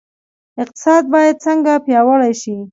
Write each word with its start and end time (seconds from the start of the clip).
اقتصاد 0.63 1.03
باید 1.13 1.35
څنګه 1.45 1.73
پیاوړی 1.85 2.33
شي؟ 2.41 2.55